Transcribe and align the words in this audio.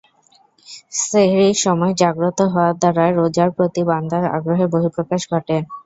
সেহ্রির 1.01 1.57
সময় 1.65 1.93
জাগ্রত 2.01 2.39
হওয়ার 2.53 2.75
দ্বারা 2.81 3.05
রোজার 3.11 3.49
প্রতি 3.57 3.81
বান্দার 3.89 4.23
আগ্রহের 4.35 4.71
বহিঃপ্রকাশ 4.73 5.21
ঘটে। 5.31 5.57